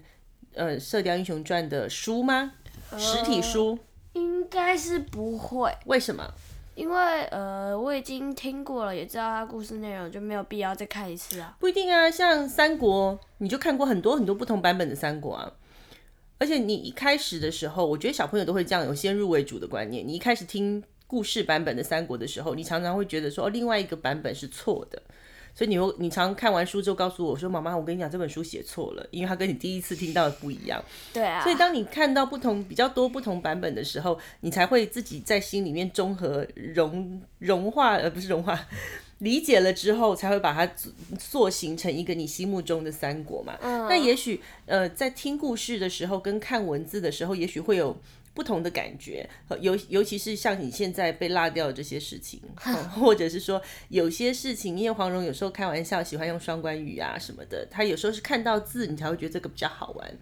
[0.53, 2.53] 呃《射雕英雄传》的书吗？
[2.97, 3.77] 实体书？
[4.13, 5.75] 应该是不会。
[5.85, 6.33] 为什么？
[6.75, 11.55] 因为呃，我已经听过了，也知道它故事内容，就没有必要再看一次啊。
[11.59, 15.51] 不一定啊，像三国，你就看过很多很多不同版本的三国啊。
[16.41, 20.07] 而且你一开始的时候，我觉得小朋友都会这样，有先入为主的观念。
[20.07, 24.99] 你一开始听故事版本的三国的时候，你常常会觉得说，哦，另外一个版本是错的。
[25.53, 31.43] 所以你你常看完书之后告诉我说：“妈妈，我跟你讲，这本书写错了，因为它跟你第一次听到的不一样。”对啊。
[31.43, 38.59] 所以当你看到不同比较多不同版本的时候，你才会自己在心里面综合融融化，而不是融化，
[39.21, 40.71] 理解了之后，才会把它
[41.17, 43.57] 塑形成一个你心目中的三国嘛。
[43.61, 43.87] 嗯。
[43.87, 47.97] 那也许呃，在听故事的时候跟看文字的时候，也许会有。
[48.33, 49.29] 不同的感觉，
[49.59, 52.39] 尤尤其是像你现在被落掉的这些事情，
[52.95, 60.17] 或者是说有些事情，因为黄蓉有时候开玩笑喜欢用双关语啊什么的，他有时候是看到字你才会觉得这个比较好玩。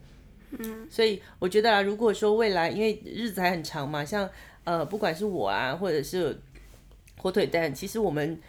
[0.58, 4.28] 嗯，所以我觉得啊，如果说未来因为日子还很长嘛，像
[4.64, 6.36] 呃不管是我啊，或者是
[7.20, 8.40] 火腿蛋，其实我们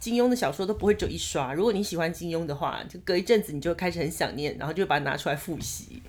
[0.00, 1.52] 金庸的小说都不会只有一刷。
[1.52, 6.02] 如果你喜欢金庸的话，就隔一阵子你就开始很想念，然后就把它拿出来复习。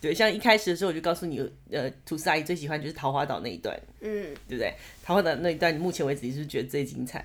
[0.00, 1.38] 对，像一开始的时候我就告诉你，
[1.70, 4.72] 呃，吐司阿姨最喜欢就是桃花岛那一段，嗯，对不对？
[5.04, 7.24] 桃花岛那一段，你目前为止你是是觉得最精彩？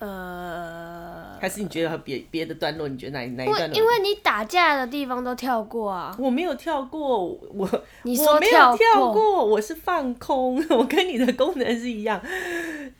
[0.00, 3.74] 呃，还是你觉得和别别的段落，你觉得哪哪一段？
[3.74, 6.14] 因为你打架的地方都跳过啊。
[6.18, 12.20] 我没有跳过，我你说，我没有跳过，我是放空， 我跟你的功能是一样，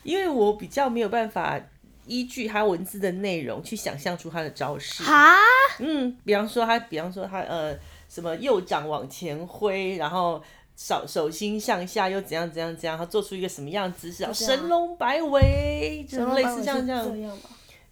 [0.02, 1.60] 因为我比较没有办法
[2.06, 5.02] 依据他文字的内容去想象出他的招式。
[5.02, 5.34] 哈？
[5.78, 7.76] 嗯，比方说他，比方说他，呃。
[8.06, 10.40] 什么右掌往前挥，然后
[10.76, 14.32] 手手心向下又怎样怎样怎样，他做出一个什么样的姿势啊？
[14.32, 17.36] 神龙摆尾，就类似这样这样。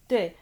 [0.06, 0.36] 对，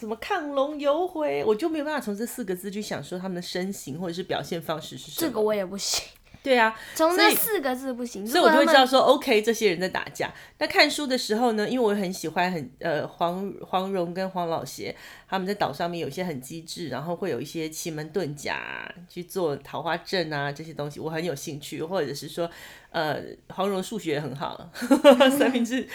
[0.00, 5.28] 什么亢龙有悔，我就没有办法从这四个字去想说他们的身形或者是表现方式是什么。
[5.28, 6.02] 这个我也不行。
[6.48, 10.32] 对啊，从那四个字不行，所以我就会知道说，OK，这些人在打架。
[10.58, 14.96] 那看书的时候呢，因为我很喜欢很呃黄黄蓉跟黄老邪。
[15.28, 21.82] 他们在岛上面有一些很机智，然后会有一些奇门遁甲去做桃花阵啊这些东西，我很有兴趣。
[21.88, 22.50] 或者是说，
[22.90, 24.70] 呃，黄蓉数学也很好，
[25.38, 25.86] 三明治，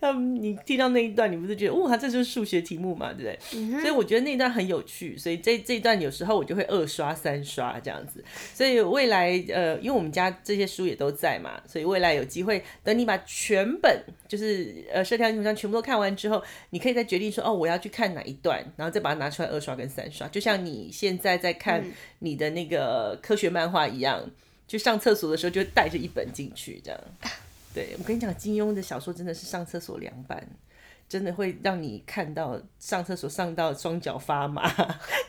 [0.00, 3.38] 他们你听到那一段，你不是觉得哇，这就是数学题目嘛，对不对？
[3.54, 8.22] 嗯、所以我觉得那一段很有趣，所以这这一段有时候我就会二刷三刷这样子。
[8.52, 18.58] 所以未来呃，因为我们家这些书也都在嘛，所以未来有机会等你把全本就是呃《射雕英雄传》全部都看完之后，你可以再决定说哦，我要去看哪一段。
[18.76, 21.84] 然后再把它拿出来二刷跟三刷，就像你现在在看
[22.18, 24.32] 你的那个科学漫画一样，嗯、
[24.66, 27.00] 去上厕所的时候就带着一本进去，这样。
[27.72, 30.44] 对，我跟你讲，金庸的小说真的是上厕所凉拌，
[31.08, 34.68] 真的会让你看到上厕所上到双脚发麻，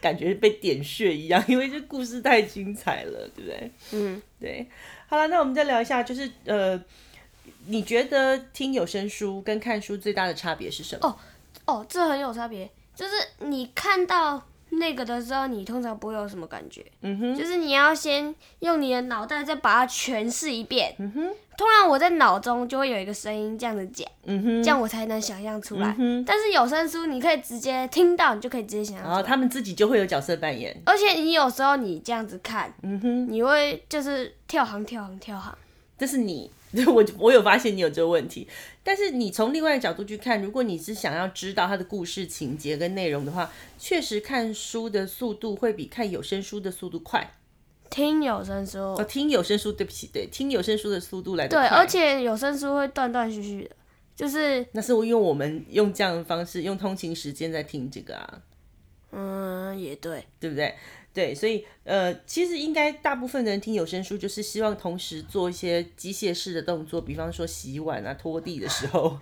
[0.02, 3.72] 感觉被点穴一样，因为这故事太精彩了，对不对？
[3.92, 4.66] 嗯，对。
[5.08, 6.84] 好了，那我们再聊一下，就是呃，
[7.68, 11.08] 你觉得听有声书跟看书最大的差别是什么？
[11.08, 11.16] 哦
[11.66, 12.70] 哦，这很有差别。
[12.96, 16.86] 就是你看到那个的时候，你通常不会有什么感觉。
[17.02, 17.36] 嗯哼。
[17.36, 20.96] 就是你要先用你的脑袋再把它诠释一遍。
[21.00, 21.34] 嗯哼。
[21.58, 24.08] 通常我在脑中就会有一个声音这样子讲。
[24.26, 24.64] 嗯哼。
[24.64, 25.88] 这样我才能想象出来。
[25.98, 26.26] 嗯哼。
[26.26, 29.16] 但是有声书你可以直接听到，你就可以直接想象出来。
[29.16, 30.76] 然后他们自己就会有角色扮演。
[30.86, 35.58] 而且你有时候你这样子看，嗯哼，你会就是跳行跳行跳行。
[35.98, 36.52] 这是你。
[36.88, 38.48] 我我有发现你有这个问题，
[38.84, 47.36] 但是你从另外一个角度去看，如果你是想要知道它的故事情节跟内容的话，确实看书的速度会比看有声书的速度快。
[47.90, 51.48] 听有声书，哦，听有声书，对不起，对，听有声书的速度来。
[51.48, 53.76] 对，而且有声书会断断续续的，
[54.16, 58.42] 就是那是因为我们用这样的方式，用通勤时间在听这个啊。
[59.12, 60.76] 嗯，也对，对不对？
[61.16, 69.18] 对，所以呃，其实应该大部分的人听有声书，就是希望同时做一些机械式的动作，比方说洗碗啊、拖地的时候，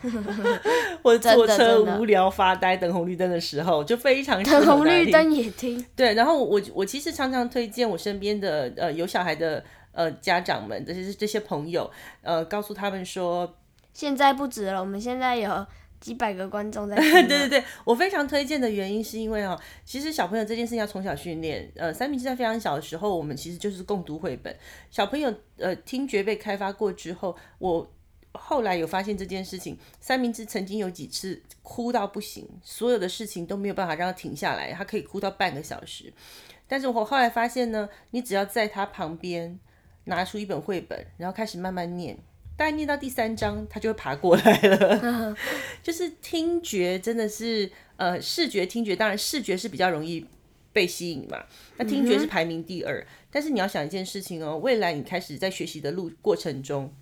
[1.04, 5.86] 或者坐车无聊发呆、等红绿灯的时候，就非常等红绿灯也听。
[5.96, 11.92] 对，然后我我其实常常推荐我身边的呃有小孩的呃家长们，这些这些朋友，
[12.24, 13.56] 呃，告诉他们说，
[13.94, 15.68] 现在不止了，我们现在有。
[16.04, 16.98] 几百个观众在。
[17.00, 21.72] 对对对，我非常推荐的原因是因为哦，其实小朋友这件事情要从小训练。
[21.76, 24.54] 呃，三明治在非常小的时候，我们其实就是共读绘本。
[24.92, 27.89] 小朋友呃听觉被开发过之后，我
[28.34, 29.78] 后来有发现这件事情。
[30.02, 36.12] 三明治曾经有几次哭到不行，所有的事情都没有办法让他停下来，他可以哭到半个小时。
[36.68, 39.58] 但是我后来发现呢，你只要在他旁边
[40.04, 42.18] 拿出一本绘本，然后开始慢慢念。
[42.56, 45.36] 大概念到第三章，他就会爬过来了。
[45.82, 50.26] 就是听觉真的是，呃，视觉、听觉，当然视觉是比较容易
[50.72, 51.44] 被吸引嘛。
[51.78, 56.94] 那听觉是排名第二，嗯、但是你要想一件事情哦，未来你开始在学习的路过程中，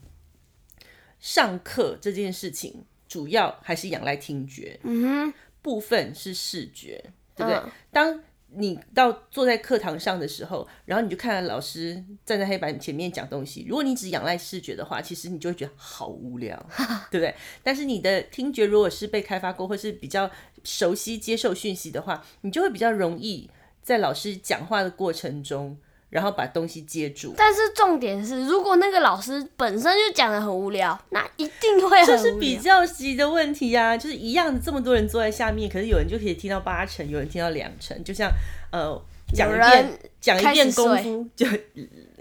[1.19, 7.03] 上课这件事情主要还是仰赖听觉，嗯哼，部分是视觉，
[7.35, 7.55] 对不对？
[7.55, 13.65] 嗯、当你到坐在课堂上的时候，然后你就看到老师站在黑板前面讲东西。
[13.67, 16.57] 如果你只仰赖视觉的话，其实你就会觉得好无聊，
[17.09, 17.33] 对不对？
[17.63, 20.29] 但是你的听觉如果是被开发过，或是比较
[20.63, 23.49] 熟悉接受讯息的话，你就会比较容易
[23.81, 25.77] 在老师讲话的过程中。
[26.11, 32.05] 然后把东西接住，但是重点是，如果那个老师本身就讲的很无聊，那一定会。
[32.05, 38.29] 这是比较级的问题呀、啊，就是一样的，这么多人坐在下面，可是有人就可以听到八成，有人听到两成，就像
[38.71, 39.01] 呃
[39.33, 41.47] 讲一遍讲一遍功夫就。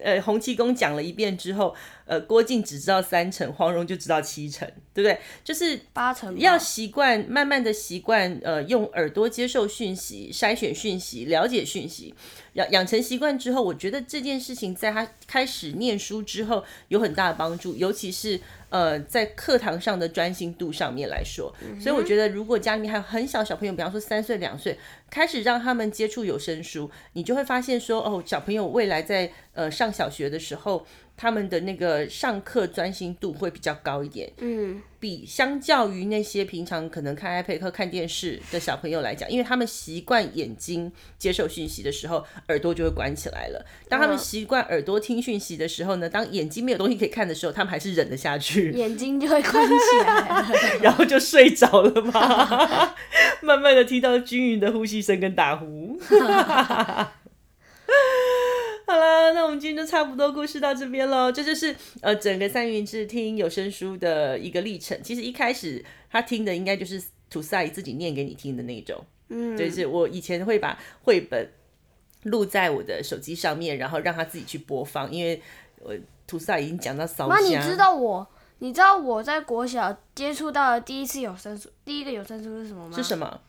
[0.02, 1.74] 呃，洪七公讲了一遍之后，
[2.10, 5.16] 呃，郭靖只知道三成，黄蓉就知道七成，对不对？
[5.44, 12.12] 就是八成，要习惯，慢慢的习惯，呃，用耳朵接受讯息，筛选讯息，了解讯息，
[12.54, 18.40] 养养成习惯之后，我觉得这件事情在他开始念书之后有很大的帮助，尤其是。
[18.70, 24.78] 呃，在课堂上的专心度上面来说，所以我觉得，如果家里面还有很小小朋友，比方说三岁两岁，
[25.10, 30.86] 开始让他们接触有声书，你就会发现说，哦，小朋友未来在呃上小学的时候。
[31.20, 43.62] 他们的那个上课专心度会比较高一点，嗯，比相较于那些平常可能看 iPad 课、看电视的小朋友来讲，因为他们习惯眼睛接受讯息的时候，耳朵就会关起来了。
[43.86, 49.74] 当他们习惯耳朵听讯息的时候呢，当眼睛没有东西可以看的时候，他们还是忍得下去，眼睛就会关起
[50.06, 50.46] 来，
[50.80, 52.94] 然后就睡着了嘛，
[53.44, 56.00] 慢慢的听到均匀的呼吸声跟打呼。
[58.90, 59.30] 好了。
[59.30, 61.30] 啦，那我们今天就差不多故事到这边喽。
[61.30, 65.00] 这就是呃整个三明治听有声书的一个历程。
[65.02, 69.00] 其实一开始他听的应该就是吐司阿姨自己念给你听的那种。
[69.28, 71.48] 嗯，就是我以前会把绘本
[72.24, 75.40] 录在我的手机上面，然后让他自己去播放，因为
[75.78, 75.94] 我
[76.26, 77.28] 吐司阿姨已经讲到烧。
[77.28, 78.26] 那你知道我？
[78.58, 82.94] 你知道我在国小接触到的第一次有声书，第一个有声书是什么吗？
[82.94, 83.40] 是什么？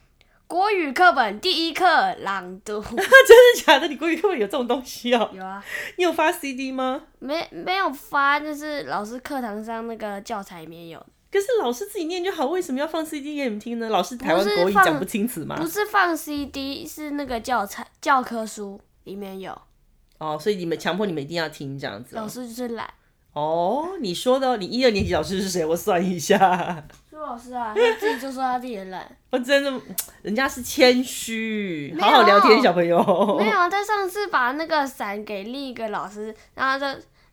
[0.51, 1.85] 国语课本第一课
[2.23, 2.81] 朗读。
[2.91, 3.87] 真的假的？
[3.87, 5.29] 你国语课本有这种东西哦？
[5.33, 5.63] 有啊。
[5.95, 7.03] 你有发 CD 吗？
[7.19, 10.99] 没，没有发，就是老师课堂上那个教材里面有。
[11.31, 13.87] 可是老师自己念就好，为什么要放 CD 给你们听呢？
[13.87, 15.55] 老师台湾国语讲不清楚吗？
[15.55, 19.57] 不是放 CD，是那个教材教科书里面有。
[20.17, 22.17] 哦，所以你们强迫你们一定要听这样子。
[22.17, 22.93] 老师就是懒。
[23.31, 25.65] 哦，你说的，你一二年级老师是谁？
[25.65, 26.85] 我算一下。
[27.21, 29.07] 苏老师啊，他自己就说他自己很懒。
[29.29, 29.71] 我 真的，
[30.23, 32.97] 人家是谦虚，好好聊天，小朋友。
[33.37, 36.85] 没有啊，他上次把那个伞给另一个老师，然后就，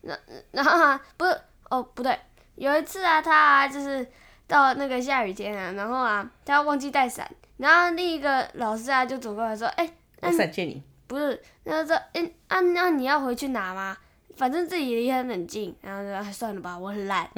[0.03, 0.19] 然
[0.53, 2.19] 然后啊，不是，哦，不对，
[2.57, 4.07] 有一次啊，他啊就是
[4.47, 7.27] 到那个下雨天啊，然后啊，他忘记带伞，
[7.57, 10.83] 然后另一个老师啊就走过来说，哎、欸，伞借你。
[11.07, 13.97] 不是，然后说，哎、欸，啊，那你要回去拿吗？
[14.39, 17.29] 反正自己也很冷静，然后就算了吧，我很懒。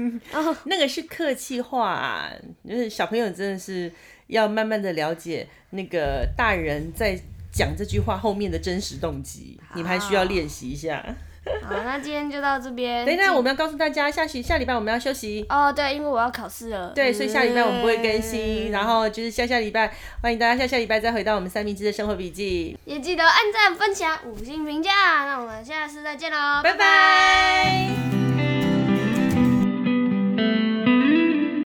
[0.66, 2.30] 那个是客气话啊，
[2.68, 3.90] 就是小朋友真的是
[4.26, 7.18] 要慢慢的了解那个大人在
[7.50, 11.02] 讲这句话后面的真实动机，你们还需要练习一下。
[11.62, 13.04] 好，那今天就到这边。
[13.04, 15.44] 等一下，我们要告诉大家，下期下礼拜我们要休息。
[15.48, 16.92] 哦，对，因为我要考试了。
[16.94, 18.70] 对，所以下礼拜我们不会更新。
[18.70, 22.78] 然后就是下下礼拜，欢迎大家下下礼拜再回到我们三明治的生活笔记。
[22.84, 24.90] 也记得按赞、分享、五星评价。
[25.26, 26.78] 那我们下次再见喽，拜拜。
[26.78, 27.88] 拜
[28.36, 28.61] 拜。